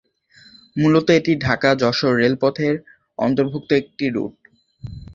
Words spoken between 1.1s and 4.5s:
এটি ঢাকা-যশোর রেলপথ-এর অন্তর্ভুক্ত একটি রুট।